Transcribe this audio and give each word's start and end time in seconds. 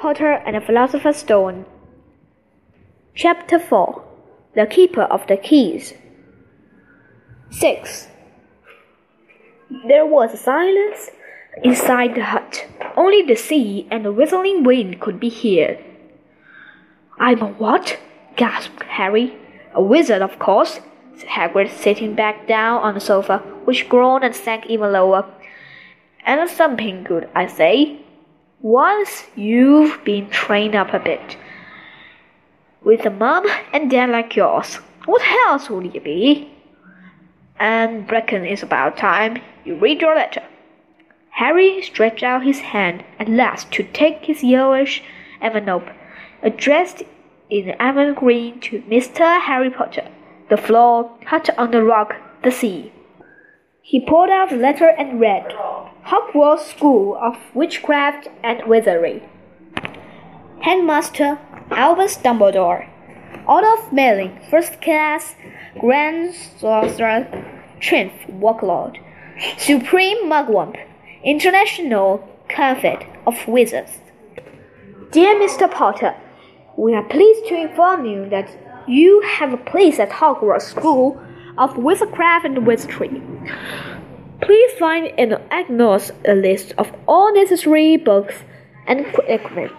Potter 0.00 0.32
and 0.46 0.56
the 0.56 0.62
Philosopher's 0.62 1.18
Stone. 1.18 1.66
Chapter 3.14 3.58
4 3.58 4.02
The 4.54 4.64
Keeper 4.64 5.02
of 5.02 5.26
the 5.26 5.36
Keys. 5.36 5.92
6. 7.50 8.08
There 9.86 10.06
was 10.06 10.32
a 10.32 10.38
silence 10.38 11.10
inside 11.62 12.14
the 12.14 12.24
hut. 12.24 12.66
Only 12.96 13.20
the 13.20 13.36
sea 13.36 13.86
and 13.90 14.06
the 14.06 14.10
whistling 14.10 14.64
wind 14.64 15.02
could 15.02 15.20
be 15.20 15.28
heard. 15.28 15.84
I'm 17.18 17.42
a 17.42 17.48
what? 17.48 17.98
gasped 18.36 18.82
Harry. 18.84 19.36
A 19.74 19.82
wizard, 19.82 20.22
of 20.22 20.38
course, 20.38 20.80
said 21.18 21.28
Hagrid, 21.28 21.68
sitting 21.68 22.14
back 22.14 22.48
down 22.48 22.80
on 22.80 22.94
the 22.94 23.00
sofa, 23.00 23.40
which 23.66 23.86
groaned 23.90 24.24
and 24.24 24.34
sank 24.34 24.64
even 24.64 24.92
lower. 24.92 25.26
And 26.24 26.40
a 26.40 26.48
something 26.48 27.04
good, 27.04 27.28
I 27.34 27.46
say. 27.46 28.00
Once 28.62 29.24
you've 29.36 30.04
been 30.04 30.28
trained 30.28 30.74
up 30.74 30.92
a 30.92 30.98
bit. 30.98 31.38
With 32.84 33.06
a 33.06 33.10
mum 33.10 33.46
and 33.72 33.90
dad 33.90 34.10
like 34.10 34.36
yours, 34.36 34.74
what 35.06 35.22
else 35.46 35.70
would 35.70 35.94
you 35.94 36.00
be? 36.02 36.52
And 37.58 38.10
reckon 38.10 38.44
it's 38.44 38.62
about 38.62 38.98
time 38.98 39.40
you 39.64 39.76
read 39.76 40.02
your 40.02 40.14
letter. 40.14 40.42
Harry 41.30 41.80
stretched 41.80 42.22
out 42.22 42.44
his 42.44 42.60
hand 42.60 43.02
at 43.18 43.30
last 43.30 43.72
to 43.72 43.82
take 43.82 44.26
his 44.26 44.44
yellowish 44.44 45.02
envelope, 45.40 45.88
addressed 46.42 47.02
in 47.48 47.70
emerald 47.80 48.16
green 48.16 48.60
to 48.60 48.82
Mr. 48.82 49.40
Harry 49.40 49.70
Potter. 49.70 50.06
The 50.50 50.58
floor, 50.58 51.10
hut 51.24 51.48
on 51.56 51.70
the 51.70 51.82
rock, 51.82 52.14
the 52.42 52.50
sea. 52.50 52.92
He 53.80 54.04
pulled 54.04 54.28
out 54.28 54.50
the 54.50 54.56
letter 54.56 54.88
and 54.88 55.18
read. 55.18 55.54
Hogwarts 56.10 56.68
School 56.68 57.16
of 57.22 57.36
Witchcraft 57.54 58.26
and 58.42 58.66
Wizardry. 58.66 59.22
Headmaster 60.60 61.38
Albus 61.70 62.16
Dumbledore. 62.16 62.88
Order 63.46 63.68
of 63.74 63.92
Merlin, 63.92 64.36
First 64.50 64.82
Class, 64.82 65.36
Grand 65.78 66.34
Sorcerer, 66.34 67.28
Triumph 67.78 68.28
Warlock, 68.28 68.96
Supreme 69.56 70.28
Mugwump, 70.28 70.76
International 71.22 72.28
Confed 72.48 73.06
of 73.24 73.46
Wizards. 73.46 74.00
Dear 75.12 75.36
Mr. 75.36 75.70
Potter, 75.70 76.16
we 76.76 76.92
are 76.92 77.04
pleased 77.04 77.46
to 77.50 77.54
inform 77.54 78.04
you 78.04 78.28
that 78.30 78.50
you 78.88 79.20
have 79.20 79.52
a 79.52 79.56
place 79.56 80.00
at 80.00 80.10
Hogwarts 80.10 80.62
School 80.62 81.22
of 81.56 81.74
Wizardcraft 81.74 82.46
and 82.46 82.66
Wizardry. 82.66 83.22
Please 84.50 84.72
find 84.80 85.12
and 85.16 85.34
acknowledge 85.52 86.10
a 86.26 86.34
list 86.34 86.72
of 86.76 86.92
all 87.06 87.32
necessary 87.32 87.96
books 87.96 88.34
and 88.84 89.06
equipment. 89.06 89.70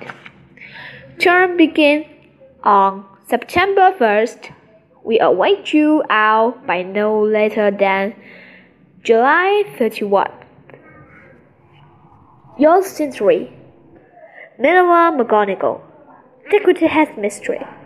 Term 1.19 1.57
begin 1.57 2.05
on 2.63 3.03
September 3.27 3.93
1st. 3.99 4.53
We 5.03 5.19
await 5.19 5.73
you 5.73 6.05
out 6.09 6.65
by 6.65 6.83
no 6.83 7.21
later 7.21 7.69
than 7.69 8.15
July 9.03 9.63
31. 9.77 10.31
Yours 12.57 12.85
sincerely, 12.85 13.51
Minerva 14.57 15.21
McGonagall, 15.21 15.81
Deputy 16.49 16.87
Headmistress. 16.87 17.80